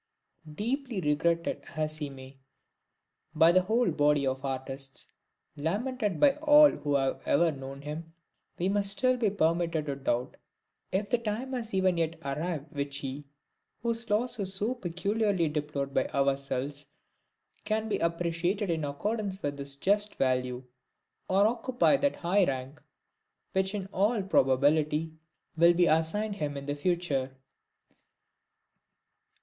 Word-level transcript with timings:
Deeply 0.51 0.99
regretted 0.99 1.61
as 1.75 1.97
he 1.97 2.09
may 2.09 2.31
be 2.31 2.39
by 3.35 3.51
the 3.51 3.61
whole 3.61 3.91
body 3.91 4.25
of 4.25 4.43
artists, 4.43 5.13
lamented 5.55 6.19
by 6.19 6.31
all 6.37 6.71
who 6.71 6.95
have 6.95 7.21
ever 7.27 7.51
known 7.51 7.83
him, 7.83 8.11
we 8.57 8.67
must 8.67 8.89
still 8.89 9.15
be 9.15 9.29
permitted 9.29 9.85
to 9.85 9.95
doubt 9.95 10.37
if 10.91 11.07
the 11.07 11.19
time 11.19 11.53
has 11.53 11.71
even 11.71 11.97
yet 11.97 12.15
arrived 12.25 12.71
in 12.71 12.77
which 12.79 12.97
he, 12.97 13.23
whose 13.83 14.09
loss 14.09 14.39
is 14.39 14.55
so 14.55 14.73
peculiarly 14.73 15.47
deplored 15.47 15.93
by 15.93 16.07
ourselves, 16.07 16.87
can 17.63 17.87
be 17.87 17.99
appreciated 17.99 18.71
in 18.71 18.83
accordance 18.83 19.43
with 19.43 19.59
his 19.59 19.75
just 19.75 20.15
value, 20.15 20.63
or 21.29 21.45
occupy 21.45 21.95
that 21.95 22.15
high 22.15 22.43
rank 22.43 22.81
which 23.51 23.75
in 23.75 23.85
all 23.93 24.23
probability 24.23 25.13
will 25.55 25.75
be 25.75 25.85
assigned 25.85 26.37
him 26.37 26.57
in 26.57 26.65
the 26.65 26.73
future. 26.73 27.37